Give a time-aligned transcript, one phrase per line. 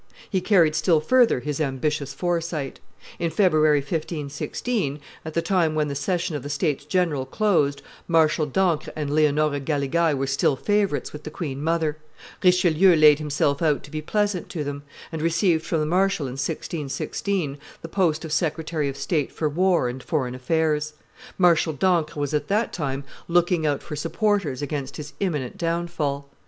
[0.27, 2.79] He carried still further his ambitious foresight;
[3.19, 8.47] in February, 1615, at the time when the session of the states general closed, Marshal
[8.47, 11.97] d'Ancre and Leonora Galigai were still favorites with the queen mother;
[12.43, 16.31] Richelieu laid himself out to be pleasant to them, and received from the marshal in
[16.33, 20.93] 1616 the post of secretary of state for war and foreign affairs.
[21.37, 26.27] Marshal d'Ancre was at that time looking out for supports against his imminent downfall.